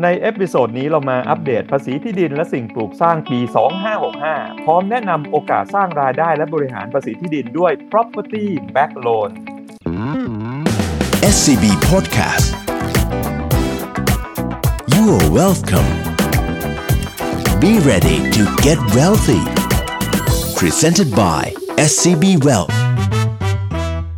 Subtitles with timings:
[0.00, 3.38] ใน episode นี้เรามาอัปเดตภาษีที่ดินและสิ่งปลูกสร้างปี
[4.02, 9.30] 2565 พร้อมแนะนำโอกาสสร้างรายได้และบริหารภาษีที่ดินด้วย property backed loan
[11.34, 12.46] SCB Podcast
[14.94, 15.90] You are welcome
[17.62, 19.42] Be ready to get wealthy
[20.60, 21.42] Presented by
[21.90, 22.76] SCB Wealth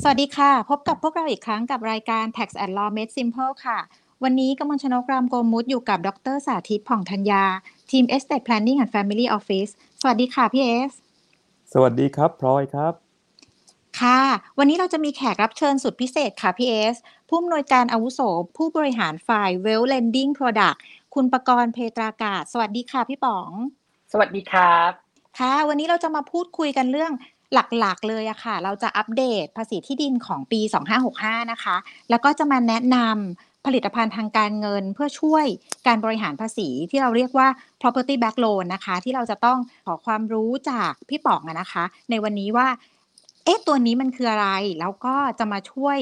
[0.02, 3.78] สวัสดีค่ะ พบกับพวกเราอีกครั้งกับรายการ Tax and Law Made Simple ค่ะ
[4.24, 7.44] วันนี้กำมลชนกรามโกมุตอยู่กับดรสาธิตผ่องธัญญา
[7.90, 9.70] ทีม Estate Planning and Family Office
[10.00, 10.92] สวัสดีค่ะพี่เอส
[11.72, 12.92] สวัสดีครับพลอยครับ
[14.00, 14.20] ค่ะ
[14.58, 16.96] วันนี้เราจะมีแขกรับเชิญสุดพิเศษค่ะพี่เอส
[17.28, 18.20] ผู้อำนวยการอาวุโส
[18.56, 20.78] ผู้บริหารฝ่าย Well Lending Product
[21.14, 23.50] คุณประกรณ์เพตรากาศ สวัสดีค่ะพี่ป๋อง
[24.12, 24.90] สวัสดีครับ
[25.38, 27.12] ค่ะ วันนี้เราจะมาพูดคุยกันเรื่อง
[27.54, 30.60] หลักๆ เลยอะค่ะ เราจะอัปเดตภาษีที่ดินของปี
[31.06, 31.76] 2565 นะคะ
[32.10, 35.46] แล้วก็จะมาแนะนำ ผลิตภัณฑ์ทางการเงินเพื่อช่วย
[35.86, 37.48] การบริหารภาษีที่เราเรียกว่า
[37.80, 42.68] property back loan นะคะ ที่เราจะต้องขอความรู้จากพี่ป๋องอะนะคะ ในวันนี้ว่า
[43.44, 44.48] เอ๊ะตัวนี้มันคืออะไร
[44.80, 45.98] แล้วก็จะมาช่วย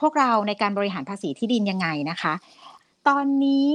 [0.00, 2.32] พวกเราในการบริหารภาษีที่ดินยังไงนะคะ
[3.08, 3.70] ตอนนี้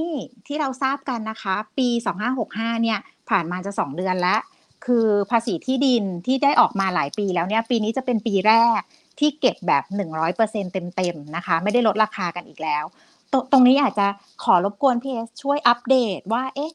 [0.46, 1.88] ที่เราทราบกันนะคะ ปี
[2.36, 4.40] 2565 เนี่ย ผ่านมาจะ 2 เดือนแล้ว
[4.86, 8.80] คือภาษีที่ดินที่ได้ออกมาหลายปีแล้วเนี่ยปีนี้จะเป็นปีแรก
[9.18, 9.84] ที่เก็บแบบ
[10.28, 12.84] 100%เต็มๆนะคะ ไม่ได้ลดราคากันอีกแล้ว
[13.32, 14.06] ตรงตรงนี้อาจจะ
[14.44, 16.72] ขอรบกวนพีเอสช่วยอัปเดตว่า เอ๊ะ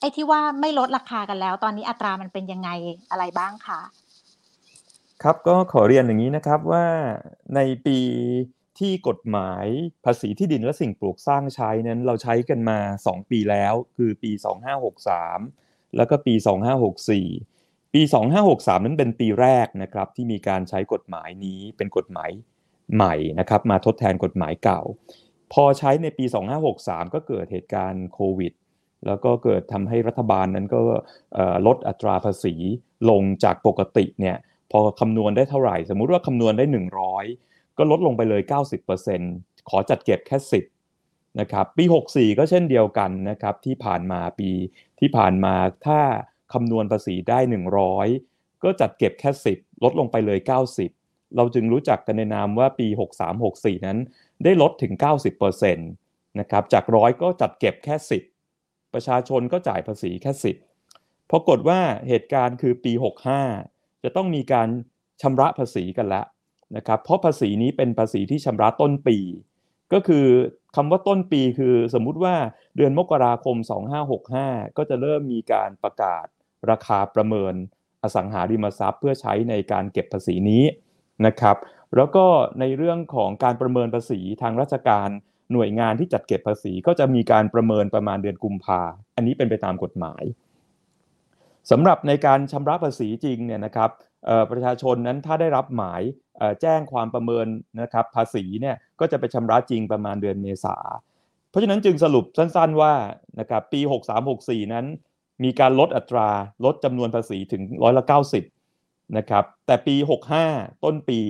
[0.00, 2.70] ไอ้ที่ว่าไม่ลดราคากันแล้ว ตอนนี้อัตรามันเป็นยังไง
[3.10, 3.80] อะไรบ้างคะ
[5.22, 6.86] ครับก็ขอเรียนอย่างนี้นะครับว่า
[7.54, 7.98] ในปี
[8.78, 9.66] ที่กฎหมาย
[10.04, 16.34] ภาษีที่ดินและสิ่งปลูกสร้างใช้นั้นเราใช้กันมา 2 ปีแล้ว คือปี 2563 แล้วก็ปี
[17.14, 18.02] 2564 ปี
[18.44, 22.30] 2563 นั้นเป็นปีแรกนะครับที่มีการใช้กฎหมายนี้เป็นกฎหมาย
[22.94, 24.80] ใหม่นะครับมาทดแทนกฎหมายเก่า
[25.52, 26.24] พอใช้ในปี
[26.70, 28.52] 2563 ก็เกิดเหตุการณ์โควิด
[29.06, 30.80] แล้วก็เกิดทำให้รัฐบาลนั้นก็
[31.66, 32.54] ลดอัตราภาษี
[33.10, 34.36] ลงจากปกติเนี่ย
[34.72, 36.64] พอคำนวณได้เท่าไหร่ สมมุติว่าคำนวณได้
[37.20, 38.42] 100 ก็ลดลงไปเลย
[39.06, 40.36] 90%ขอจัดเก็บแค่
[40.88, 44.50] 10นะครับปี 64 ก็เช่นเดียวกันนะครับที่ผ่านมาปี
[45.00, 45.54] ที่ผ่านมา
[45.86, 46.00] ถ้า
[46.52, 47.38] คำนวณภาษีได้
[48.00, 50.38] 100 ก็จัดเก็บแค่ 10 ลดลงไปเลย
[50.74, 50.99] 90
[51.36, 52.86] เราจึงรู้จักกันในนามว่าปี
[53.36, 53.98] 63-64 นั้น
[54.44, 54.92] ได้ลดถึง
[55.48, 57.94] 90%นะครับจากร้อยก็จัดเก็บแค่
[58.44, 60.32] 10 ประชาชนก็จ่ายภาษีแค่
[60.78, 62.92] 10ปรากฏว่าเหตุการณ์คือปี
[63.48, 64.68] 65 จะต้องมีการ
[65.22, 66.26] ชำระภาษีกันแล้ว
[66.76, 69.18] นะครับเพราะภาษีนี้เป็นภาษีที่ชำระต้นปี
[69.92, 70.26] ก็คือ
[70.76, 72.34] คำว่าต้นปีคือสมมุติว่า
[72.76, 73.56] เดือนมกราคม
[74.16, 76.26] 2565 ก็จะเริ่มมีการประกาศ
[76.70, 77.54] ราคาประเมิน
[78.02, 80.64] อสังหาริมทรัพย์ เพื่อใช้ในการเก็บภาษีนี้
[81.26, 81.56] นะครับ
[81.96, 82.24] แล้วก็
[82.60, 85.08] ในเรื่องของการประเมินภาษีทางราชการ
[85.52, 88.80] หน่วยงานที่จัดเก็บภาษีก็จะมีการประเมินประมาณเดือนกุมภา
[89.16, 90.22] อันนี้เป็นไปตามกฎหมาย
[91.70, 93.90] สำหรับในการชำระภาษีจริงเนี่ยนะครับ
[94.50, 96.02] ประชาชนนั้นถ้าได้รับหมาย
[96.60, 97.46] แจ้งความประเมิน
[97.82, 100.76] นะครับภาษีเนี่ยก็จะไปชำระจริงประมาณเดือนเมษา
[101.50, 102.94] เพราะฉะนั้นจึงสรุปสั้นๆว่า
[103.40, 103.80] นะครับปี
[104.26, 104.86] 63-64 นั้น
[105.44, 106.28] มีการลดอัตรา
[106.64, 108.59] ลดจำนวนภาษีถึงร้อยละ90
[109.16, 109.94] นะครับแต่ปี
[110.40, 111.20] 65 ต้นปี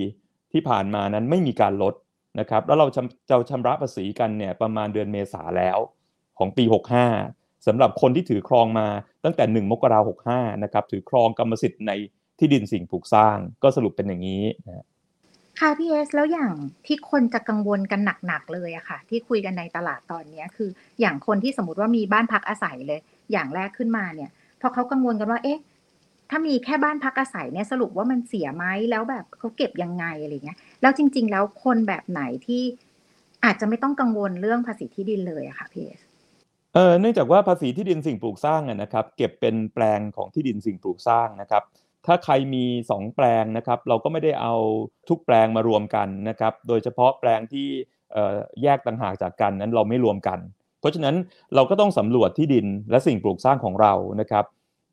[0.53, 1.95] ที่ผ่านมานั้นไม่มีการลด
[2.39, 2.87] นะครับแล้วเรา
[3.29, 5.77] จะชำระภาษีกันเนี่ยประมาณเดือนเมษาแล้ว
[6.37, 6.63] ของปี
[7.13, 8.87] 65สำหรับคนที่ถือครองมา
[9.23, 11.91] ตั้งแต่ 1 มกราคม65นะครับถือครองกรรมสิทธิ์ใน
[12.39, 14.85] ที่ดินสิ่งปลูกสร้างก็สรุปเป็นอย่างนี้นะ
[15.59, 16.51] ค่ะพี่เอสแล้วอย่าง
[16.85, 20.69] ที่คนจะกังวลกันหนักๆเลยอะค่ะ ที่คุยกันในตลาดตอนนี้คือ
[20.99, 22.99] อย่างคนที่สมมติว่ามีบ้านพักอาศัยเลย
[23.31, 24.29] อย่างแรกขึ้นมาเนี่ย
[24.61, 25.59] พอเขากังวลกันว่าเอ๊ะ
[26.31, 32.63] ถ้ามีแค่บ้านพักอาศัยเนี่ยสรุปว่ามันเสียไหมแล้วแบบเขาเก็บยังไงอะไรเงี้ยแล้วจริง ๆ แล้วคนแบบไหนที่
[33.45, 36.01] อาจจะไม่ต้องกังวลเรื่องภาษีที่ดินเลยอะค่ะพี่เอส
[36.73, 41.63] เออเนื่องจากว่าภาษีที่ดินสิ่งปลูกสร้างอะนะครับ เก็บเป็นแปลงของที่ดินสิ่งปลูกสร้างนะครับ
[42.05, 44.53] ถ้าใครมี 2 แปลงนะครับ เราก็ไม่ได้เอา
[45.09, 47.67] ทุกแปลงมารวมกันนะครับ โดยเฉพาะแปลงที่
[48.63, 50.39] แยกต่างหากจากกันนั้นเราไม่รวมกัน
[50.79, 51.15] เพราะฉะนั้น
[51.55, 54.45] เราก็ต้องสำรวจที่ดินและสิ่งปลูกสร้างของเรานะครับ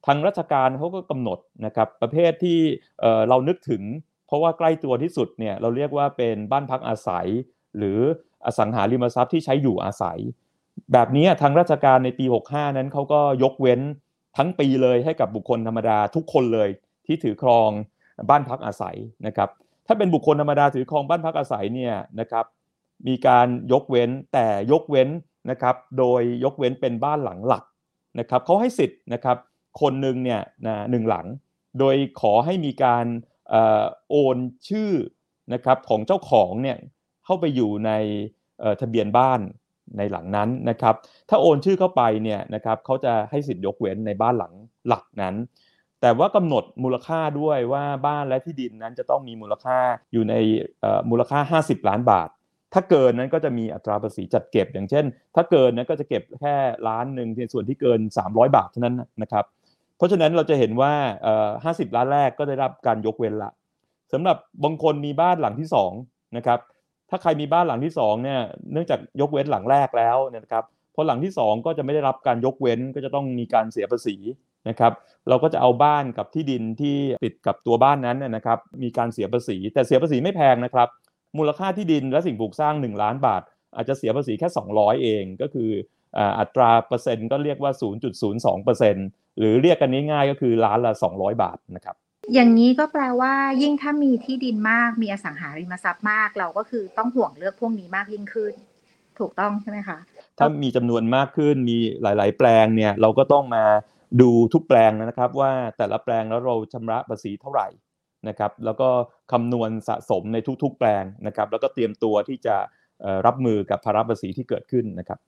[0.09, 2.59] ทางราชการเขาก็กำหนดนะครับประเภทที่
[3.01, 3.83] เอ่อเรานึกถึง
[4.27, 7.27] เพราะว่าใกล้ตัวที่สุดเนี่ยเราเรียกว่าเป็นบ้านพักอาศัย
[7.79, 7.99] หรือ
[8.47, 10.19] อสังหาริมทรัพย์ที่ใช้อยู่อาศัย
[10.93, 13.81] แบบนี้ทางราชการในปี 65 นั้นเขาก็ยกเว้น
[14.37, 16.69] ทั้งปีเลยให้กับบุคคลธรรมดาทุกคนเลย
[17.07, 17.71] ที่ถือครอง
[18.31, 18.97] บ้านพักอาศัย
[19.27, 19.49] นะครับ
[19.87, 22.45] ถ้าเป็นบุคคลธรรมดาถือครองบ้านพักอาศัยเนี่ยนะครับ
[23.09, 25.09] มีการยกเว้นแต่ยกเว้น
[25.51, 27.65] นะครับโดยยกเว้นเป็นบ้านหลังหลัก
[28.19, 29.37] นะครับเขาให้สิทธิ์นะครับ
[29.81, 31.27] คนหนึ่งเนี่ยนะหนึ่งหลัง
[31.79, 33.07] โดยขอให้มีการ
[33.53, 33.55] อ
[34.11, 34.37] โอน
[34.69, 34.91] ชื่อ
[35.53, 36.77] นะครับของเจ้าของเนี่ย
[37.25, 37.93] เข้าไปอยู่ใน
[38.81, 39.41] ทะเบียนบ้าน
[39.99, 40.95] ในหลังนั้นนะครับ
[41.29, 44.53] ถ้าโอนชื่อเข้าไปเนี่ยนะครับเขาจะให้สิทธิ์ยกเว้นในบ้านหลัง
[44.89, 45.35] หลักนั้น
[46.01, 49.79] แต่ว่ากำหนดมูลค่าด้วยว่าบ้านและที่ดินนั้นจะต้องมีมูลค่า
[50.13, 50.35] อยู่ใน
[51.11, 52.29] มูลค่า 50 ล้านบาท
[52.75, 55.05] ถ้าเกินนั้นก็จะมีอัตราภาษีจัดเก็บ อย่างเช่น
[55.37, 56.57] ถ้าเกินนั้นก็จะเก็บแค่
[56.89, 59.45] ล้านหนึ่งในส่วนที่เกิน 300 บาทเท่านั้นนะครับ
[59.99, 60.93] เพราะฉะนั้นเราจะเห็นว่า
[61.65, 63.51] 50ล้านแรกก็ได้รับการยกเว้นละ
[64.13, 65.69] สำหรับบางคนมีบ้านหลังที่
[66.03, 66.59] 2นะครับ
[67.11, 68.41] ถ้าใครมีบ้านหลังที่2เนี่ย
[68.73, 70.65] เนื่องจากยกเว้นหลังแรกแล้วนะครับ
[70.95, 74.17] พอหลังที่2ก็จะไม่ได้รับการยกเว้นก็จะต้องมีการเสียภาษี
[74.69, 74.93] นะครับ
[75.29, 80.89] เราก็จะเอาบ้านกับที่ดินที่ติดกับตัวบ้านนั้นนะครับมีการเสียภาษี แต่เสียภาษีไม่แพงนะครับ
[81.39, 83.43] มูลค่าที่ดินและสิ่งปลูกสร้าง 1 ล้านบาท
[83.77, 85.71] อาจจะเสียภาษีแค่ 200 เองก็คือ
[86.39, 87.73] อัตราเปอร์เซ็นต์ก็เรียกว่า
[88.35, 91.97] 0.02%หรือเรียกกันง่ายๆก็คือล้านละ 200 บาทนะครับ
[92.35, 93.33] อย่างนี้ก็แปลว่า
[93.63, 98.55] ยิ่งถ้ามีที่ดินมากมีอสังหาริมทรัพย์มาก เราก็คือต้องห่วงเลือกพวกนี้มากยิ่งขึ้น
[99.19, 99.99] ถูกต้องใช่ไหมคะ
[100.39, 103.65] ถ้ามีจำนวนมากขึ้นมีหลาย ๆ แปลงเนี่ยเราก็ต้องมา
[104.21, 107.69] ดูทุกแปลงนะครับ ว่าแต่ละแปลงแล้วเราชำระภาษีเท่าไหร่
[108.29, 108.89] นะครับ แล้วก็
[109.33, 112.57] คำนวณสะสมในทุก ๆ แปลงนะครับ แล้วก็เตรียมตัวที่จะ
[113.27, 115.19] รับมือกับภาระภาษีที่เกิดขึ้นนะครับ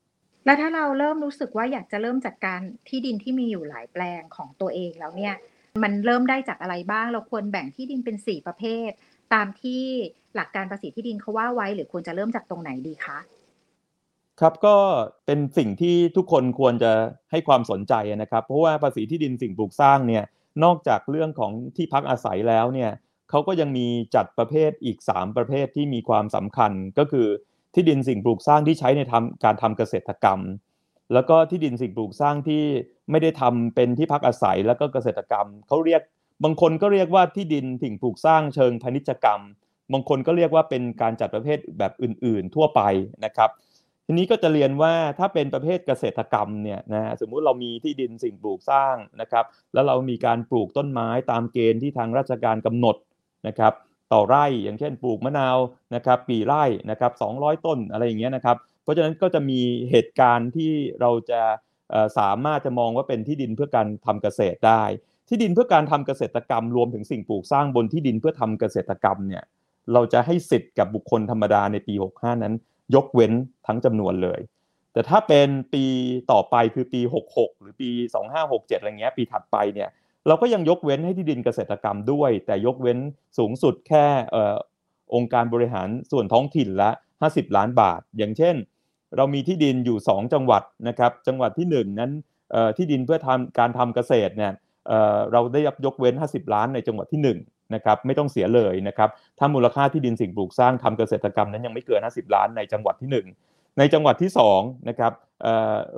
[0.45, 5.35] แล้วถ้าเราเริ่มรู้สึกว่าอยากจะเริ่มจัดการที่ดินที่มีอยู่หลายแปลงของตัวเองแล้วเนี่ย
[5.83, 8.91] มันเริ่มได้จากอะไรบ้าง เราควรแบ่งที่ดินเป็น 4 ประเภท
[9.35, 9.83] ตามที่
[10.35, 13.19] หลักการภาษีที่ดินเขาว่าไว้ หรือควรจะเริ่มจากตรงไหนดีคะ
[14.41, 14.77] ครับก็
[15.27, 16.93] เป็นสิ่งที่ทุกคนควรจะ
[17.31, 20.25] ให้ความสนใจนะครับ เพราะว่าภาษีที่ดินสิ่งปลูกสร้างเนี่ย
[20.65, 22.91] นอกจากเรื่องของที่พักอาศัยแล้วเนี่ย
[23.31, 27.27] เขาก็ยังมีจัดประเภทอีก 3 ประเภทที่มีความสำคัญก็คือ
[27.75, 30.41] ที่ดินสิ่งปลูกสร้างที่ใช้ในทำการทำเกษตรกรรม
[31.13, 32.63] แล้วก็ที่ดินสิ่งปลูกสร้างที่
[33.11, 36.03] ไม่ได้ทำเป็นที่พักอาศัยแล้วก็เกษตรกรรมเขาเรียก
[36.45, 39.41] บางคนก็เรียกว่าที่ดินสิ่งปลูกสร้างเชิงพาณิชยกรรม
[39.93, 42.81] บางคนก็เรียกว่าเป็นการจัดประเภทแบบอื่น ๆ ทั่วไป
[43.25, 43.51] นะครับ
[44.07, 49.45] ทีนี้ก็จะเรียนว่าถ้าเป็นประเภทเกษตรกรรมเนี่ยนะสมมุติเรามีที่ดินสิ่งปลูกสร้างนะครับ
[49.75, 52.97] แล้วเรามีการปลูกต้นไม้ตามเกณฑ์ที่ทางราชการกำหนด
[53.49, 53.73] นะครับ
[54.13, 55.59] ต่อไร่ อย่างเช่นปลูกมะนาว
[55.95, 59.61] นะครับปีไร่นะครับ200 ต้นอะไรอย่างเงี้ยนะครับ เพราะฉะนั้นก็จะมี
[59.91, 61.43] เหตุการณ์ที่เราจะ
[62.19, 64.83] สามารถจะมองว่าเป็นที่ดินเพื่อการทำเกษตรได้
[65.29, 69.45] ที่ดินเพื่อการทำเกษตรกรรมรวมถึงสิ่งปลูกสร้างบนที่ดินเพื่อทำเกษตรกรรมเนี่ย
[69.93, 72.55] เราจะให้สิทธิ์กับบุคคลธรรมดาในปี 65 นั้น
[72.95, 73.33] ยกเว้น
[73.67, 74.41] ทั้งจำนวนเลย
[74.93, 75.85] แต่ถ้าเป็นปี
[76.33, 77.01] ต่อไปคือปี
[77.33, 77.91] 66 หรือปี
[78.35, 79.89] 2567 อะไรเงี้ยปีถัดไปเนี่ย
[80.29, 82.99] เราก็ยังยกเว้นให้ที่ดินเกษตรกรรมด้วย แต่ยกเว้น
[83.39, 84.07] สูงสุดแค่
[85.15, 86.91] องค์การบริหารส่วนท้องถิ่นละ
[87.25, 88.55] 50 ล้านบาท อย่างเช่น
[89.17, 92.11] เรามีที่ดินอยู่ 2 จังหวัดนะครับจังหวัดที่ 1 นั้น
[92.77, 94.53] ที่ดินเพื่อทำการทำเกษตรเนี่ย
[95.33, 99.09] เราได้รับยกเว้น 50 ล้านในจังหวัดที่1นะครับไม่ต้องเสียเลยนะครับ
[99.39, 103.11] ถ้ามูลค่าที่ดินสิ่งปลูกสร้างทำเกษตรกรรมนั้นยังไม่เกิน 50 ล้านในจังหวัดที่
[103.45, 105.13] 1ในจังหวัดที่2นะครับ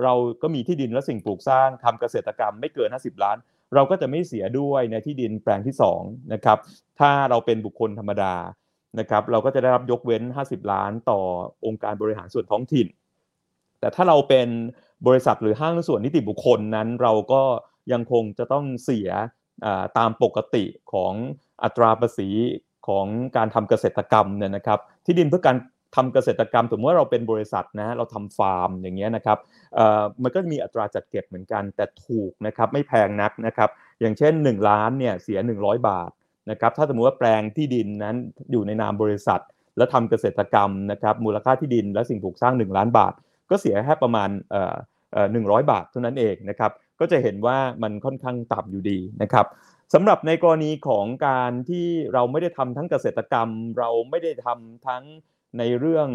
[0.03, 3.37] เราก็มีที่ดินและสิ่งปลูกสร้างทำเกษตรกรรมไม่เกิน 50 ล้าน
[3.75, 6.59] เราก็จะไม่เสียด้วยในที่ดินแปลงที่2นะครับ
[7.01, 8.35] ถ้าเราเป็นบุคคลธรรมดา
[8.99, 11.21] นะครับเราก็จะได้รับยกเว้น 50 ล้านต่อ
[11.67, 12.87] องค์การบริหารส่วนท้องถิ่น
[13.81, 14.49] แต่ถ้าเราเป็น
[15.07, 17.43] บริษัทหรือห้างส่วนนิติบุคคลนั้น เราก็
[17.93, 19.11] ยังคงจะต้องเสีย
[19.99, 21.13] ตามปกติของ
[21.63, 22.29] อัตราภาษี
[22.89, 25.57] ของการทำเกษตรกรรมเนี่ยนะครับ ที่ดินเพื่อการ
[25.97, 29.39] ทำเกษตรกรรมสมมติว่าเราเป็นบริษัทนะเราทำฟาร์มอย่างเงี้ยนะครับ
[30.23, 33.71] มันก็มีอัตราจัดเก็บเหมือนกัน แต่ถูกนะครับไม่แพงนักนะครับ
[34.01, 36.11] อย่างเช่น 1 ล้านเนี่ยเสีย 100 บาท
[36.51, 38.17] นะครับถ้าสมมติว่าแปลงที่ดินนั้น
[38.51, 39.41] อยู่ในนามบริษัท
[39.77, 43.13] แล้วทำเกษตรกรรมนะครับมูลค่าที่ดินและสิ่งปลูกสร้าง 1 ล้านบาท
[43.51, 44.29] ก็เสียแค่ประมาณ
[45.33, 49.47] หนึ่งร้อยบาทเท่านั้นเองนะครับก็จะเห็นว่ามันค่อนข้างต่ำอยู่ดีนะครับ
[49.95, 55.05] สำหรับในกรณีของการที่เราไม่ได้ทำทั้งเกษตรกรรม เราไม่ได้ทำทั้ง
[55.59, 56.09] ในเรื่อง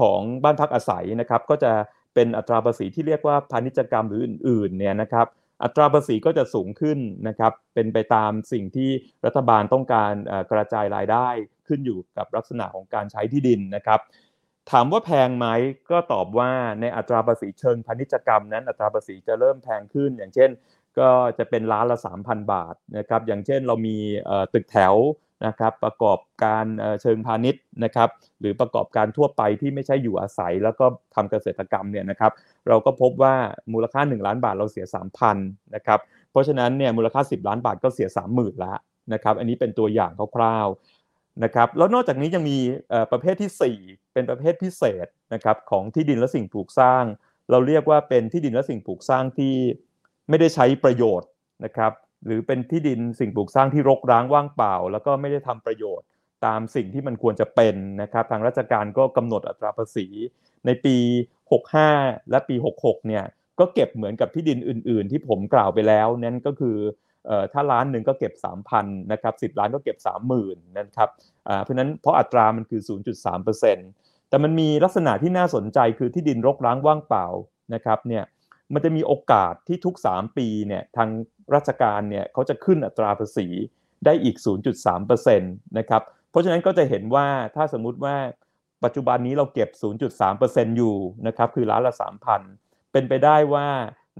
[0.00, 1.72] ของบ้านพักอาศัยนะครับ ก็จะ
[2.14, 5.26] เป็นอัตราภาษีที่เรียกว่าพาณิชกรรมหรืออื่นๆเนี่ยนะครับ
[5.62, 6.98] อัตราภาษีก็จะสูงขึ้น
[7.28, 8.90] นะครับ เป็นไปตามสิ่งที่
[9.26, 10.12] รัฐบาลต้องการ
[10.52, 11.28] กระจายรายได้
[11.68, 14.00] ขึ้นอยู่กับลักษณะของการใช้ที่ดินนะครับ
[14.70, 15.46] ถามว่าแพงไหม
[15.90, 20.50] ก็ตอบว่าในอัตราภาษีเชิงพาณิชกรรมนั้นอัตราภาษีจะเริ่มแพงขึ้น อย่างเช่น
[20.98, 23.96] ก็จะเป็นล้านละ 3,000 บาทนะครับ อย่างเช่นเรามี
[24.54, 24.94] ตึกแถว
[25.46, 26.66] นะครับประกอบการ
[27.02, 28.08] เชิงพาณิชย์นะครับ
[28.40, 32.32] หรือประกอบการทั่วไปที่ไม่ใช่อยู่อาศัย แล้วก็ทำเกษตรกรรมเนี่ยนะครับ
[32.68, 33.34] เราก็พบว่า
[33.72, 34.86] มูลค่า 1 ล้านบาทเราเสีย
[35.30, 36.00] 3,000นะครับ
[36.30, 38.78] เพราะฉะนั้นเนี่ยมูลค่า 10 ล้านบาทก็เสีย 30,000ล้ว
[39.12, 42.58] นะครับอันนี้เป็นตัวอย่างคร่าวๆนะครับแล้วนอกจากนี้ยังมี
[43.12, 47.04] ประเภทที่ 4 เป็นประเภทพิเศษนะครับของที่ดินและสิ่งปลูกสร้าง
[47.50, 49.54] เราเรียกว่าเป็นที่ดินและสิ่งปลูกสร้างที่
[50.28, 51.28] ไม่ได้ใช้ประโยชน์
[51.64, 51.92] นะครับ
[52.26, 56.06] หรือเป็นที่ดินสิ่งปลูกสร้างที่รกร้างว่างเปล่า แล้วก็ไม่ได้ทำประโยชน์
[56.46, 60.06] ตามสิ่งที่มันควรจะเป็นนะครับทางราชการก็กำหนดอัตราภาษี
[60.66, 60.96] ในปี
[61.64, 63.24] 65 และปี 66 เนี่ย
[63.60, 66.76] ก็เก็บเหมือนกับที่ดินอื่น ๆ ที่ผมกล่าวไปแล้วนั่นก็คือ
[67.52, 68.32] ถ้าล้านหนึ่งก็เก็บ
[68.72, 69.96] 3,000นะครับ10 ล้านก็เก็บ
[70.32, 71.08] 30,000นะครับ
[71.62, 72.80] เพราะนั้นเพราะอัตรามันคือ
[73.34, 77.26] 0.3%แต่มันมีลักษณะที่น่าสนใจคือที่ดินรกร้างว่างเปล่า
[77.74, 78.24] นะครับเนี่ย
[78.72, 81.08] มันจะมีโอกาสที่ทุก 3 ปีเนี่ยทาง
[81.54, 83.46] ราชการเนี่ยเขาจะขึ้นอัตราภาษี
[84.04, 84.36] ได้อีก
[84.86, 88.16] 0.3%นะครับ เพราะฉะนั้นก็จะเห็นว่าถ้าสมมุติว่า
[88.84, 89.68] ปัจจุบันนี้เราเก็บ
[90.24, 91.92] 0.3%อยู่นะครับคือล้านละ
[92.42, 93.68] 3,000 เป็นไปได้ว่า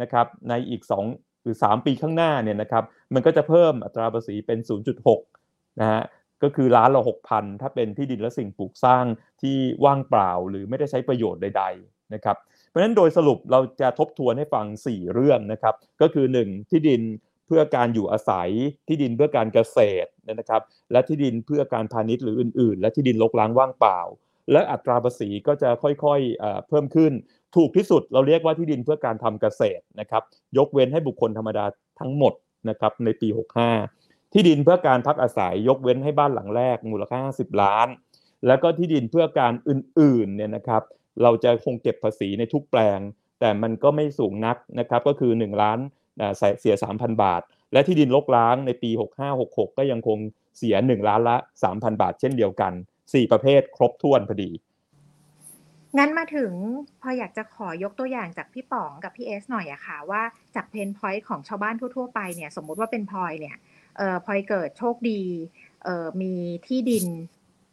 [0.02, 0.82] นะครับในอีก
[1.14, 2.84] 2 หรือ 3 ปีข้างหน้าเนี่ยนะครับ
[3.14, 4.58] มันก็จะเพิ่มอัตราภาษีเป็น
[5.18, 6.02] 0.6นะฮะ
[6.42, 9.04] ก็คือล้านละ 6,000 ถ้าเป็นที่ดินและสิ่งปลูกสร้าง
[9.42, 17.02] ที่ว่างเปล่าหรือไม่ได้ใช้ประโยชน์ใด ๆนะครับเราะฉะนั้นโดยสรุปเราจะทบทวนให้ฟัง 4 เรื่องนะครับ ก็คือ 1 ที่ดิน
[17.46, 18.50] เพื่อการอยู่อาศัย
[18.88, 20.62] ที่ดินเพื่อการเกษตรนะครับ
[20.92, 24.00] และที่ดินเพื่อการพาณิชย์หรืออื่น ๆ และที่ดินรกร้างว่างเปล่า
[24.52, 27.12] และอัตราภาษีก็จะค่อยๆเพิ่มขึ้น
[27.56, 30.22] ถูกที่สุดเราเรียกว่าที่ดินเพื่อการทำเกษตรนะครับ
[30.58, 31.64] ยกเว้นให้บุคคลธรรมดา
[32.00, 32.32] ทั้งหมด
[32.68, 33.28] นะครับในปี
[33.80, 37.88] 65 ที่ดินเพื่อการพักอาศัยยกเว้นให้บ้านหลังแรกมูลค่า 50 ล้าน
[38.46, 40.82] แล้วก็ที่ดินเพื่อการอื่นๆเนี่ยนะครับ
[41.22, 43.00] เราจะคงเก็บภาษีในทุกแปลง
[43.40, 45.78] แต่มันก็ไม่สูงนักนะครับก็คือ 1 ล้าน
[46.60, 47.42] เสีย 3,000 บาท
[47.72, 48.90] และที่ดินลกล้างในปี
[49.34, 50.18] 65-66 ก็ยังคง
[50.58, 51.36] เสีย 1 ล้านละ
[51.68, 54.50] 3,000 บาท เช่นเดียวกัน 4 ประเภทครบถ้วนพอดี
[55.98, 56.52] งั้นมาถึง
[57.02, 60.22] พออยากจะขอยกตัวอย่างจากพี่ป๋องกับพี่เอสหน่อยอะค่ะว่า
[60.54, 63.56] จากเพนพอยต์ของชาวบ้านทั่วๆไปเนี่ยสมมุติว่าเป็นพลอยเนี่ย
[63.96, 65.20] เอ่อพลอยเกิดโชคดี
[65.84, 66.32] เอ่อมี
[66.66, 67.06] ที่ดิน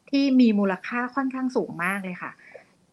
[0.10, 2.32] ที่มีมูลค่าค่อนข้างสูงมากเลยค่ะ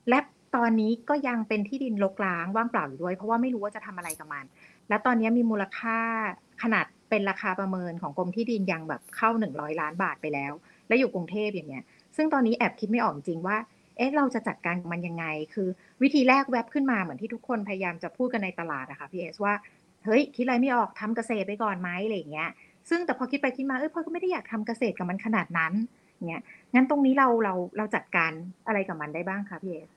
[0.09, 0.19] และ
[0.57, 4.45] ตอนนี้ก็ยังเป็นที่ดินรกร้างว่างเปล่าอยู่ด้วย เพราะว่าไม่รู้ว่าจะทำอะไรกับมัน
[4.89, 5.99] และตอนนี้มีมูลค่า
[6.63, 10.53] ขนาดเป็นราคาประเมินของกรมที่ดินยังแบบเข้าหนึ่งร้อยล้านบาทไปแล้ว
[10.89, 11.85] และอยู่กรุงเทพอย่างเงี้ย
[12.17, 13.57] ซึ่งตอนนี้แอบคิดไม่ออกจริงว่า
[13.97, 15.25] เอ๊ะเราจะจัดการกับมันยังไง
[15.55, 15.69] คือ
[16.03, 19.55] วิธีแรกแวบขึ้นมาเหมือนที่ทุกคนพยายามจะพูดกันในตลาดอะค่ะพี่เอสว่า
[20.05, 22.51] เฮ้ยคิดอะไรไม่ออกทำเกษตรไปก่อนไหมอะไรเงี้ย
[22.91, 25.73] ซึ่งแต่พอคิดไปคิดมา เอ้ยพ่อก็ไม่ได้อยากทำเกษตรกับมันขนาดนั้น
[26.29, 26.43] เงี้ย
[26.75, 28.33] งั้นตรงนี้เราเราเราจัดการ
[28.67, 29.89] อะไรกับมันได้บ้างคะพี่เอส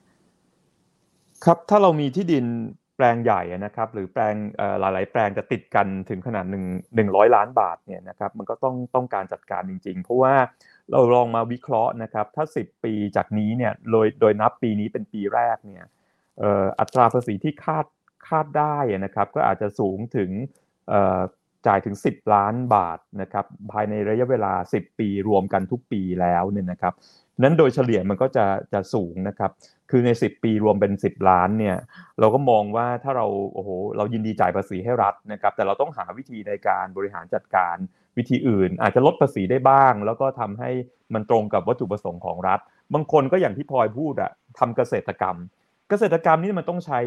[1.44, 2.46] ครับถ้าเรามีที่ดิน
[2.96, 4.34] แปลงใหญ่นะครับ หรือแปลง
[4.80, 10.34] หลาย ๆ แปลงจะติดกันถึงขนาดหนึ่งหนึ่งร้อยล้านบาทเนี่ยนะครับมันก็ต้องต้องการจัดการจริง ๆ เพราะว่า
[10.90, 15.84] เราลองมาวิเคราะห์นะครับ ถ้า 10 ปีจากนี้เนี่ยโดยโดยนับปีนี้เป็นปีแรกเนี่ย
[16.80, 17.86] อัตราภาษีที่คาด
[18.28, 20.30] คาดได้นะครับ ก็อาจจะสูงถึง
[21.66, 26.94] จ่ายถึง 10 ล้านบาทนะครับภายในระยะเวลา 10 ปีรวมกันทุกปีแล้วเนี่ยนะครับ
[27.42, 29.50] นั้นโดยเฉลี่ยมันก็จะจะสูงนะครับ
[29.90, 31.76] คือใน 10 ปีรวมเป็น 10 ล้านเนี่ย
[32.20, 37.76] เราก็มองว่าถ้าเราโอ้โหเรายินดีจ่ายภาษีให้รัฐนะครับ แต่เราต้องหาวิธีในการบริหารจัดการ
[38.18, 40.70] วิธีอื่น อาจจะลดภาษีได้บ้าง แล้วก็ทำให้
[41.14, 42.60] มันตรงกับวัตถุประสงค์ของรัฐ
[42.94, 45.36] บางคนก็อย่างที่พลอยพูดอะทำเกษตรกรรม
[45.90, 47.00] เกษตรกรรมนี่มันต้องใช้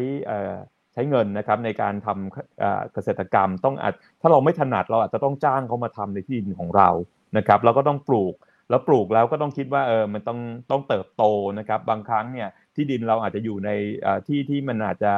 [0.92, 6.88] ใช้เงินนะครับในการทำเกษตรกรรมต้องอาจถ้าเราไม่ถนัดเราอาจจะต้องจ้างเขามาทำในที่ดินของเรา
[7.36, 8.34] นะครับเราก็ต้องปลูก
[8.70, 10.38] แล้วปลูกแล้วก็ต้องคิดว่าเออมันต้อง
[10.70, 11.24] ต้องเติบโต
[11.58, 13.70] นะครับ บางครั้งเนี่ยที่ดินเราอาจจะอยู่ใน
[14.26, 15.12] ที่ที่มันอาจจะ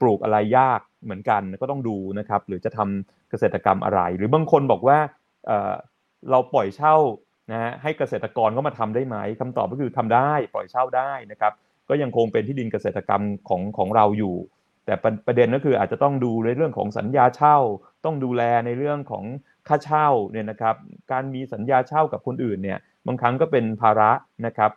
[0.00, 4.98] ปลูกอะไรยากเหมือนกันก็ต้องดูนะครับ หรือจะทำเกษตรกรรมอะไร หรือบางคนบอกว่า
[6.30, 6.96] เราปล่อยเช่า
[7.52, 11.52] นะฮะให้เกษตรกรก็มาทำได้ไหมคำตอบก็คือทำได้ปล่อยเช่าได้นะครับ
[11.88, 14.36] ก็ยังคงเป็นที่ดินเกษตรกรรมของของเราอยู่
[14.86, 14.94] แต่
[15.26, 17.56] ประเด็นก็คืออาจจะต้องดูในเรื่องของสัญญาเช่า
[18.04, 19.24] ต้องดูแลในเรื่องของ
[19.70, 20.76] ค่าเช่าเนี่ยนะครับ
[21.12, 24.10] การมีสัญญาเช่ากับคนอื่นเนี่ยบางครั้งก็เป็นภาระ
[24.46, 24.70] นะครับ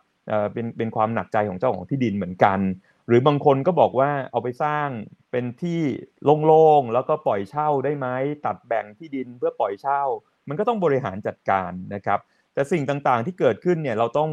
[0.54, 2.60] เป็นเป็นความหนักใจของเจ้าของที่ดินเหมือนกัน
[3.08, 4.88] หรือบางคนก็บอกว่าเอาไปสร้าง
[5.32, 5.82] เป็นที่
[6.46, 8.08] โล่งๆแล้วก็ปล่อยเช่าได้ไหม
[8.46, 10.02] ตัดแบ่งที่ดินเพื่อปล่อยเช่า
[10.48, 12.20] มันก็ต้องบริหารจัดการนะครับ
[12.54, 14.30] แต่สิ่งต่างๆที่เกิดขึ้นเนี่ยเราต้อง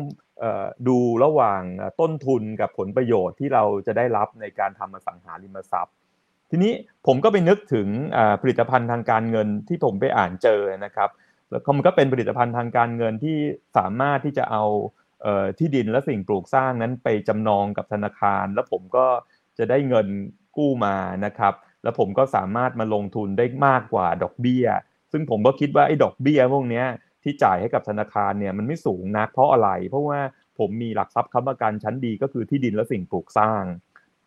[0.88, 1.62] ดูระหว่าง
[2.00, 5.94] ต้นทุนกับผลประโยชน์ที่เราจะได้รับในการทำอสังหาริมทรัพย์
[6.50, 6.72] ทีนี้
[7.06, 7.88] ผมก็ไปนึกถึง
[8.42, 11.10] ผลิตภัณฑ์ทางการเงินที่ผมไปอ่านเจอนะครับ
[11.50, 13.36] แล้วมันก็เป็นผลิตภัณฑ์ทางการเงินที่
[13.76, 14.64] สามารถที่จะเอา
[15.58, 19.06] ที่ดินและสิ่งปลูกสร้างนั้นไปจำนองกับธนาคาร แล้วผมก็
[19.58, 20.06] จะได้เงิน
[20.56, 24.66] กู้มานะครับ แล้วผมก็สามารถมาลงทุนได้มากกว่าดอกเบี้ย
[25.12, 26.84] ซึ่งผมก็คิดว่าไอ้ดอกเบี้ยพวกนี้
[27.22, 30.20] ที่จ่ายให้กับธนาคารเนี่ยมันไม่สูงนักเพราะอะไร เพราะว่า
[30.58, 33.62] ผมมีหลักทรัพย์ค้ำประกันชั้นดีก็คือที่ดินและสิ่งปลูกสร้าง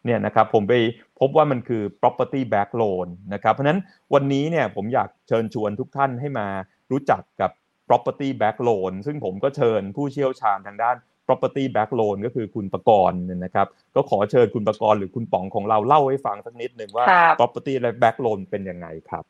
[0.06, 0.74] เนี่ยนะครับผมไป
[1.20, 3.80] พบว่ามันคือ property back loan นะครับเพราะนั้น
[4.14, 6.48] วันนี้เนี่ยผมอยากเชิญชวนทุกท่านให้มา
[6.92, 7.52] รู้จักกับ
[7.90, 10.96] property back loan ซึ่งผมก็เชิญผู้เชี่ยวชาญทางด้าน
[11.28, 17.06] property back loan ก็คือคุณประกรณ์นะครับ ก็ขอเชิญคุณประกรณ์หรือคุณป๋องของเราเล่าให้ฟังสักนิดหนึ่งว่า
[17.40, 19.24] property back loan เป็นยังไงครับ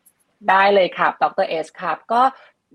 [0.49, 2.21] ได้เลยครับ ดรเอสครับ ก็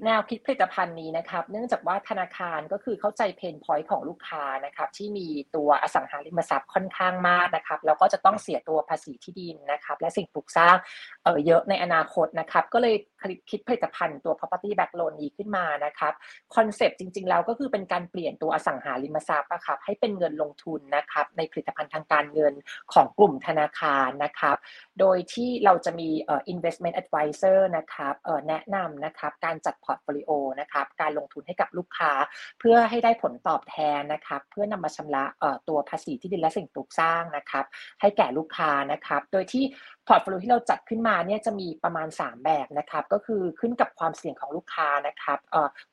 [0.05, 10.76] แนวคิดผลิตภัณฑ์นี้นะครับ เนื่องจากว่าธนาคารก็คือเข้าใจ pain point ของลูกค้านะครับที่มีตัวอสังหาริมทรัพย์ค่อนข้างมากนะครับแล้วก็จะต้องเสียตัวภาษีที่ดินนะครับ และสิ่งปลูกสร้าง
[11.25, 12.95] เออเยอะในอนาคตนะครับ ก็เลย
[13.50, 16.12] คิดผลิตภัณฑ์ตัว property back loan นี้ขึ้นมานะครับ
[16.54, 22.55] concept จริง ๆ แล้วก็คือเป็นการเปลี่ยนตัวอสังหาริมทรัพย์นะครับให้เป็นเงินลงทุนนะครับ ในผลิตภัณฑ์ทางการเงิน
[22.93, 24.57] ของกลุ่มธนาคารนะครับ
[25.00, 30.30] โดยที่เราจะมีเอ่อ investment advisor นะครับเอ่อแนะนำนะครับการจัด portfolio
[30.61, 32.12] นะครับการลงทุนให้กับลูกค้า
[32.59, 35.25] เพื่อให้ได้ผลตอบแทนนะครับเพื่อนำมาชำระ
[35.68, 37.64] ตัวภาษีที่ดินและสิ่งปลูกสร้างนะครับ
[38.00, 39.64] ให้แก่ลูกค้านะครับโดยที่
[40.08, 45.38] portfolio ที่เราจัดขึ้นมาเนี่ยจะมีประมาณ 3 แบบนะครับก็คือขึ้นกับความเสี่ยงของลูกค้านะครับ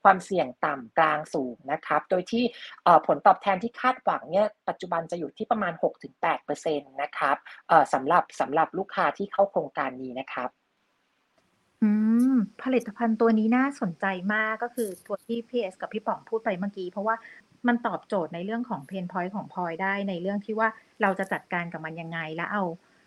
[0.03, 2.43] ความเสี่ยงต่ำกลางสูงนะครับโดยที่
[3.07, 5.73] ผลตอบแทนที่คาดหวังเนี่ยปัจจุบันจะอยู่ที่ประมาณ
[6.21, 7.37] 6-8%นะครับ
[7.93, 10.49] สำหรับสำหรับลูกค้าที่เข้าโครงการนี้นะครับ
[11.85, 11.91] อื
[12.31, 17.15] ม ผลิตภัณฑ์ตัวนี้น่าสนใจมาก ก็คือตัวที่พี่เอสกับพี่ป๋องพูดไปเมื่อกี้ เพราะว่า
[17.67, 20.67] มันตอบโจทย์ในเรื่องของ pain point ของพลอยได้ในเรื่องที่ว่า
[21.01, 22.63] เราจะจัดการกับมันยังไง แล้วเอา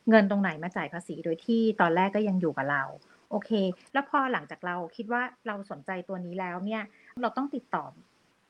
[0.08, 2.82] เงินตรงไหนมาจ่ายภาษีโดยที่ตอนแรกก็ยังอยู่กับเรา
[3.30, 3.50] โอเค
[3.92, 6.82] แล้วพอหลังจากเราคิดว่าเราสนใจตัวนี้แล้วเนี่ย
[7.22, 7.84] เราต้องติดต่อ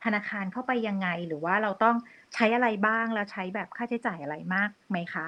[0.05, 1.97] ธนาคารเข้าไปยังไง หรือว่าเราต้อง
[2.35, 5.27] ใช้อะไรบ้างแล้วใช้แบบค่าใช้จ่ายอะไรมากไหมคะ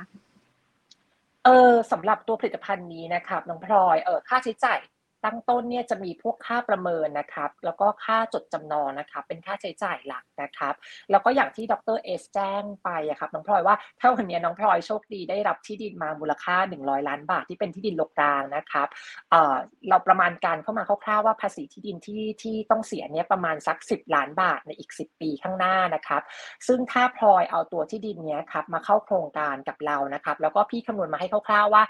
[1.45, 4.79] เออสำหรับตัวผลิตภัณฑ์นี้นะครับน้องพลอยเออค่าใช้จ่าย
[5.25, 10.75] ตั้งต้นเนี่ยจะมีพวกค่าประเมินนะครับแล้วก็ค่าจดจำนองนะครับเป็นค่าใช้จ่ายหลักนะครับ
[11.11, 18.89] แล้วก็อย่างที่ดรเอสแจ้งไปอะครับน้องพลอยว่าถ้าวันนี้น้องพลอยโชคดีได้รับที่ดินมามูลค่า 100 ล้านบาทที่เป็นที่ดินลกรางนะครับ
[19.31, 19.57] เออ
[19.89, 26.23] เราประมาณการเข้ามาคร่าวๆว่าภาษีที่ดินที่ที่ต้องเสียเนี่ยประมาณสัก 10 ล้านบาทในอีก 10 ปีข้างหน้านะครับ
[26.67, 31.83] ซึ่งถ้าพลอยเอาตัวที่ดินเนี้ยครับมาเข้าโครงการกับเรานะครับแล้วก็พี่คำนวณมาให้คร่าวๆว่า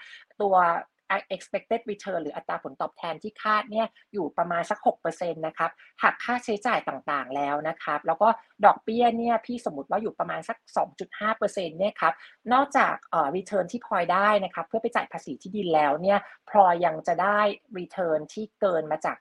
[0.42, 0.56] ตัว
[1.34, 5.70] expected return หรืออัตราผลตอบแทนที่คาดเนี่ยอยู่ประมาณสัก6%นะครับ
[6.02, 8.28] หักค่าใช้จ่ายต่างๆแล้วนะครับแล้วก็
[8.64, 10.58] ดอกเบี้ยเนี่ยพี่สมมติว่าอยู่ประมาณสัก
[11.18, 12.14] 2.5%เนี่ยครับ
[12.52, 16.18] นอกจากเอ่อ return ที่พลอยได้นะครับเพื่อไปจ่ายภาษีที่ดินแล้วเนี่ย
[16.50, 17.40] พลอยยังจะได้
[17.78, 19.16] return ที่เกินมาจาก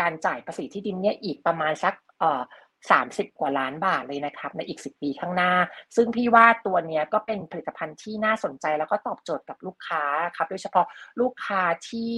[0.00, 2.42] การจ่ายภาษีที่ดินเนี่ยอีกประมาณสักเอ่อ
[2.86, 5.52] 30 กว่าล้านบาทเลยนะครับ ในอีก 10 ปีข้างหน้า
[5.96, 10.02] ซึ่งพี่ว่าตัวเนี้ยก็เป็นผลิตภัณฑ์ที่น่าสนใจแล้วก็ตอบโจทย์กับลูกค้า
[10.36, 10.86] ครับโดยเฉพาะ
[11.20, 12.12] ลูกค้าที่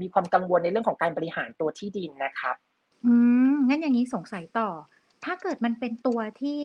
[0.00, 2.56] มีความกังวลในเรื่องของการบริหารตัวที่ดินนะครับ
[3.06, 3.14] อื
[3.52, 4.68] มงั้นอย่างนี้สงสัยต่อ
[5.24, 6.60] ถ้าเกิดมันเป็นตัวที่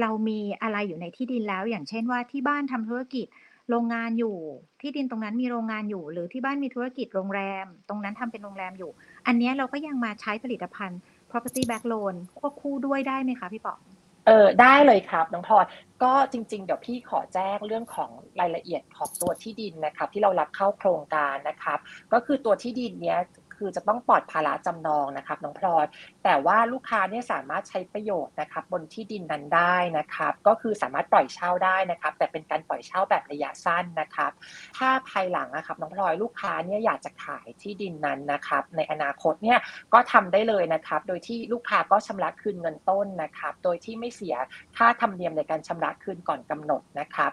[0.00, 3.26] เรามีอะไรอยู่ในที่ดินแล้ว อย่างเช่นว่าที่บ้านทำธุรกิจ
[3.70, 4.36] โรงงานอยู่
[4.80, 8.90] ที่ดินตรงนั้นมีโรงงานอยู่ หรือที่บ้านมีธุรกิจโรงแรม ตรงนั้นทำเป็นโรงแรมอยู่
[9.26, 13.80] อันนี้เราก็ยังมาใช้ผลิตภัณฑ์ property back loan ควบคู่ด้วยได้ไหมคะพี่ป๋อง
[14.26, 15.64] เออได้เลยครับน้องพลอย
[16.02, 18.10] ก็จริง ๆ เดี๋ยวพี่ขอแจ้งเรื่องของ
[18.40, 21.78] รายละเอียดของตัวที่ดินนะครับที่เรารับเข้าโครงการนะครับ
[22.12, 23.18] ก็คือตัวที่ดินเนี้ย
[23.58, 25.84] คือจะต้องปลอดภาระจำนองนะครับน้องพลอย
[26.24, 34.30] แต่ว่าลูกค้าเนี่ยสามารถใช้ประโยชน์นะครับบนที่ดินนั้นได้นะครับ ก็คือสามารถปล่อยเช่าได้นะครับ แต่เป็นการปล่อยเช่าแบบระยะสั้นนะครับ
[34.76, 39.58] ถ้าภายหลังนะครับน้องพลอยลูกค้าเนี่ยอยากจะขายที่ดินนั้นนะครับ ในอนาคตเนี่ย
[39.94, 44.36] ก็ทำได้เลยนะครับ โดยที่ลูกค้าก็ชำระคืนเงินต้นนะครับ โดยที่ไม่เสีย
[44.76, 47.32] ค่าธรรมเนียมในการชำระคืนก่อนกำหนดนะครับ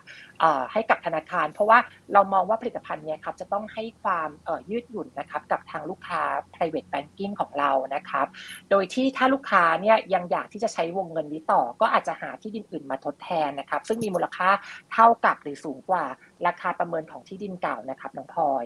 [0.71, 1.79] ให้กับธนาคาร เพราะว่า
[2.13, 4.29] เรามองว่าผลิตภัณฑ์เนี่ยครับจะต้องให้ความ
[4.69, 6.12] ยืดหยุ่นนะครับกับทางลูกค้า
[6.56, 8.28] private banking ของเรานะครับ
[8.69, 14.49] โดยที่ถ้าลูกค้าเนี่ยยังอยากที่จะใช้วงเงินนี้ต่อ ก็อาจจะหาที่ดินอื่นมาทดแทนนะครับ ซึ่งมีมูลค่า
[14.93, 16.06] เท่ากับหรือสูงกว่า
[16.47, 18.65] ราคาประเมินของที่ดินเก่านะครับน้องพลอย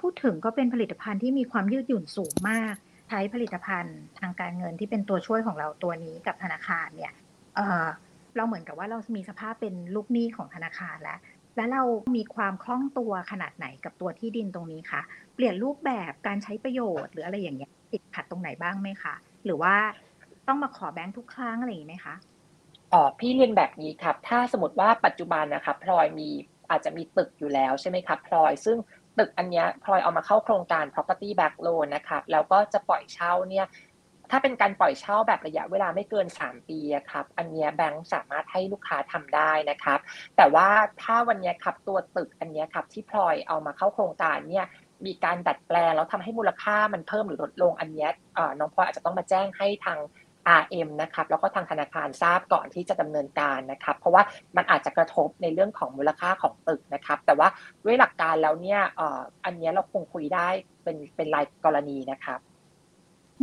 [0.00, 2.74] พูดถึงก็เป็นผลิตภัณฑ์ที่มีความยืดหยุ่นสูงมาก
[3.08, 7.12] ใช้ผลิตภัณฑ์ทางการเงินที่เป็นตัวช่วยของเราตัวนี้กับธนาคารเนี่ย
[7.56, 11.18] เเราเหมือนกับว่าเรามีสภาพเป็นลูกหนี้ของธนาคารแล้ว
[11.58, 11.84] และเรา
[12.16, 15.00] มีความคล่องตัวขนาดไหนกับตัวที่ดินตรงนี้คะ
[15.34, 19.74] เปลี่ยนรูปแบบการใช้ประโยชน์หรืออะไรอย่างเงี้ยติดขัดตรงไหนบ้างไหมคะหรือว่า
[20.48, 22.14] ต้องมาขอแบงค์ทุกครั้งอะไรอย่างนี้ไหมคะ
[22.92, 26.28] อ๋อพี่เรียนแบบนี้ครับ ถ้าสมมติว่าปัจจุบันนะครับพลอยมี
[26.70, 28.76] อาจจะมีตึกอยู่แล้วใช่ไหมครับพลอย ซึ่ง
[29.18, 33.66] ตึกอันเนี้ยพลอยเอามาเข้าโครงการ property back loan นะครับแล้วก็จะปล่อยเช่าเนี่ย
[34.30, 36.78] ถ้าเป็นการปล่อยเช่าแบบระยะเวลาไม่เกิน 3 ปี
[37.10, 39.98] ครับ อันเนี้ยแบงก์สามารถให้ลูกค้าทำได้นะครับ
[40.36, 40.68] แต่ว่า
[41.02, 44.66] ถ้าวันเนี้ยครับตัวตึกอันเนี้ยครับที่พลอยเอามาเข้าโครงการเนี่ย
[45.06, 48.10] มีการดัดแปลงแล้วทำให้มูลค่ามันเพิ่มหรือลดลงอันเนี้ย
[48.58, 49.98] น้องพลอยอาจจะต้องมาแจ้งให้ทาง
[50.60, 54.22] RM นะครับแล้วก็ทางธนาคารทราบก่อนที่จะดำเนินการนะครับ เพราะว่า
[54.56, 57.48] มันอาจจะกระทบในเรื่องของมูลค่าของตึกนะครับ แต่ว่า
[57.84, 58.80] ด้วยหลักการแล้วเนี่ย
[59.44, 60.48] อันเนี้ยเราคงคุยได้
[60.82, 62.40] เป็นเป็นรายกรณีนะครับ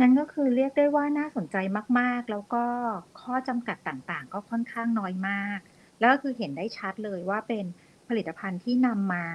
[0.00, 1.56] นั่นก็คือเรียกได้ว่าน่าสนใจ
[1.98, 2.64] มาก ๆ แล้วก็
[3.20, 5.58] ข้อจำกัดต่างๆ ก็ค่อนข้างน้อยมาก
[5.98, 7.64] แล้วก็คือเห็นได้ชัดเลยว่าเป็น
[8.08, 9.26] ผลิตภัณฑ์ที่นำมา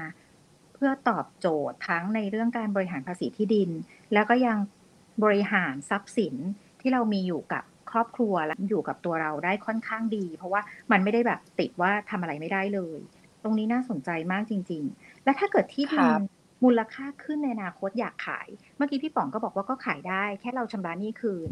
[0.73, 3.69] เพื่อตอบโจทย์ทั้งในเรื่องการบริหารภาษีที่ดิน
[4.13, 4.57] แล้วก็ยัง
[5.23, 6.35] บริหารทรัพย์สิน
[6.81, 12.99] ที่เรามีอยู่กับครอบครัวและอยู่กับตัวเราได้ค่อนข้างดี เพราะว่ามันไม่ได้แบบติดว่าทำอะไรไม่ได้เลย
[13.43, 16.19] ตรงนี้น่าสนใจมากจริง ๆ และถ้าเกิดที่ดินบ
[16.63, 18.47] มูลค่าขึ้นในอนาคตอยากขาย
[18.77, 21.49] เมื่อกี้พี่ป๋องก็บอกว่าก็ขายได้ แค่เราชำระหนี้คืน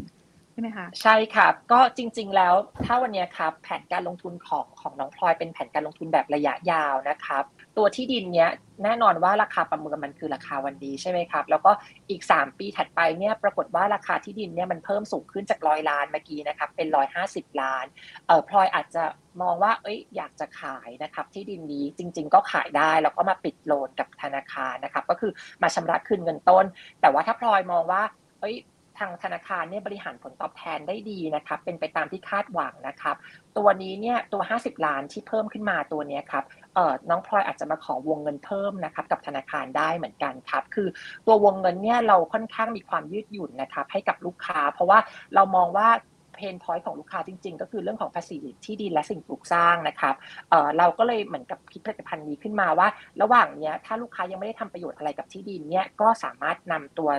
[0.52, 7.44] ใช่ไหมคะใช่ครับก็จริง ๆ แล้วถ้าวันนี้ครับแผนการลงทุนของของน้องพลอยเป็นแผนการลงทุนแบบระยะยาวนะครับ
[7.76, 8.50] ตัวที่ดินเนี้ย
[8.84, 11.70] แน่นอนว่าราคาประเมินมันคือราคาวันดีใช่ไหมครับ แล้วก็
[12.10, 17.84] อีก 3 ปีถัดไปเนี่ยปรากฏว่าราคาที่ดินเนี่ยมันเพิ่มสูงขึ้นจากร้อยล้านเมื่อกี้นะครับเป็นร้อยห้าสิบล้าน
[18.26, 19.02] เออพลอยอาจจะ
[19.42, 25.32] มองว่าเอ้ยอยากจะขายนะครับที่ดินนี้จริง ๆ ก็ขายได้แล้วก็มาปิดโลนกับธนาคารนะครับก็คือ
[25.62, 26.64] มาชำระคืนเงินต้น
[27.00, 28.02] แต่ว่าถ้าพลอยมองว่า
[28.40, 28.56] เอ้ย
[29.00, 33.16] ทางธนาคารเนี่ยบริหารผลตอบแทนได้ดีนะครับเป็นไปตามที่คาดหวังนะครับ
[33.58, 40.88] ตัวนี้เนี่ยตัว 50 ล้านที่เพิ่มขึ้นมาตัวนี้ครับเอ่อน้องพลอยอาจจะมาขอวงเงินเพิ่มนะครับกับธนาคารได้เหมือนกันครับ คือ
[41.26, 44.98] ตัววงเงินเนี่ยเราค่อนข้างมีความยืดหยุ่นนะครับให้กับลูกค้า เพราะว่า
[45.34, 45.88] เรามองว่า
[46.34, 50.14] pain point ของลูกค้าจริงๆ ก็คือเรื่องของภาษีที่ดินและสิ่งปลูกสร้างนะครับ
[50.50, 52.88] เราก็เลยเหมือนกับคิดผลิตภัณฑ์นี้ขึ้นมาว่า
[53.22, 57.10] ระหว่างเนี้ยถ้าลูกค้ายังไม่ได้ทำประโยชน์อะไรกับที่ดินเนี่ยก็สามารถนำตัว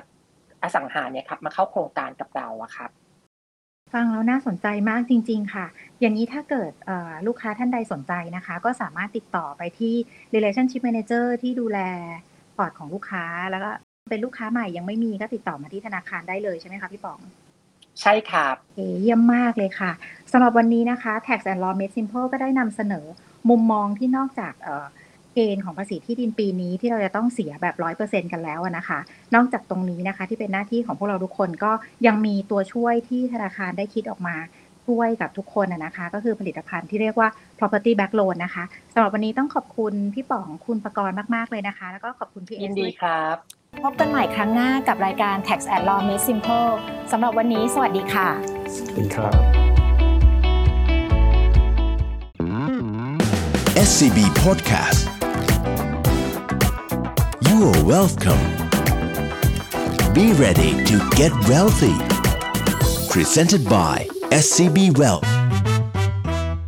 [0.63, 2.91] อสังหาเนี่ยครับมาเข้าโครงการกับเราอะครับ
[3.93, 5.65] ฟังแล้วน่าสนใจมากจริง ๆ ค่ะ
[5.99, 9.95] อย่างนี้ถ้าเกิดเอ่อลูกค้าท่านใดสนใจนะคะ ก็สามารถติดต่อไปที่
[10.33, 11.79] relationship manager ที่ดูแล
[12.55, 13.69] พอร์ตของลูกค้าแล้วก็
[14.09, 17.19] เป็นลูกค้าใหม่ยังไม่มีก็ติดต่อมาที่ธนาคารได้เลยใช่ไหมคะพี่ป๋อง
[18.01, 19.91] ใช่ครับเอเยี่ยมมากเลยค่ะ
[20.31, 23.05] สำหรับวันนี้นะคะ Tax and Law Made Simple ก็ได้นำเสนอ
[23.49, 24.53] มุมมองที่นอกจาก
[25.35, 28.99] เอ่อเกณฑ์ของภาษีที่ดินปีนี้ที่เราจะต้องเสียแบบร้อยเปอร์เซ็นกันแล้วอะนะคะ
[29.35, 31.71] นอกจากตรงนี้นะคะที่เป็นหน้าที่ของพวกเราทุกคนก็
[32.07, 34.35] ยังมีตัวช่วยที่ธนาคารได้คิดออกมา
[34.87, 38.63] ช่วยกับทุกคนอะนะคะ ก็คือผลิตภัณฑ์ที่เรียกว่า property back loan นะคะ
[38.93, 43.35] สำหรับวันนี้ต้องขอบคุณพี่ป๋องคุณประกรณ์มาก ๆ เลยนะคะ แล้วก็ขอบคุณพี่เอยินสดีด้วยครับ
[43.83, 46.69] พบกันใหม่ครั้งหน้ากับรายการ Tax and Law Made Simple
[47.11, 48.27] สำหรับวันนี้สวัสดีค่ะ
[48.97, 49.35] ดีครับ
[53.87, 55.20] SCB Podcast
[57.61, 58.39] You are welcome.
[60.15, 61.93] Be ready to get wealthy.
[63.07, 65.40] Presented by SCB Wealth